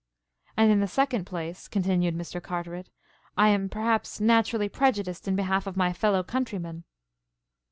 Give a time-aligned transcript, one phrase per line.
[0.57, 2.41] "And in the second place," continued Mr.
[2.41, 2.89] Carteret,
[3.37, 6.85] "I am perhaps naturally prejudiced in behalf of my fellow countrymen."